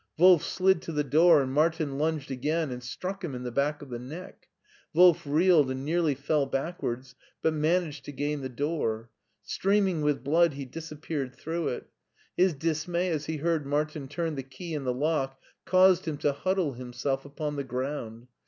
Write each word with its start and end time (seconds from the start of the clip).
Wolf 0.17 0.43
slid 0.43 0.81
to 0.81 0.91
the 0.91 1.03
door 1.03 1.43
and 1.43 1.53
Martin 1.53 1.99
lunged 1.99 2.31
again 2.31 2.71
and 2.71 2.81
struck 2.81 3.23
him 3.23 3.35
in 3.35 3.43
the 3.43 3.51
back 3.51 3.83
of 3.83 3.91
the 3.91 3.99
neck. 3.99 4.47
Wolf 4.95 5.27
reeled 5.27 5.69
and 5.69 5.85
nearly 5.85 6.15
fell 6.15 6.47
backwards, 6.47 7.13
but 7.43 7.53
managed 7.53 8.05
to 8.05 8.11
gain 8.11 8.41
the 8.41 8.49
door. 8.49 9.11
Streaming 9.43 10.01
with 10.01 10.23
blood 10.23 10.53
he 10.53 10.65
disappeared 10.65 11.35
through 11.35 11.67
it. 11.67 11.87
His 12.35 12.55
dismay 12.55 13.09
as 13.11 13.27
he 13.27 13.37
heard 13.37 13.67
Martin 13.67 14.07
turn 14.07 14.33
the 14.33 14.41
key 14.41 14.73
in 14.73 14.85
the 14.85 14.91
lock 14.93 15.39
caused 15.65 16.07
him 16.07 16.17
to 16.17 16.31
huddle 16.33 16.73
himself 16.73 17.23
upon 17.23 17.55
the 17.55 17.63
ground. 17.63 18.25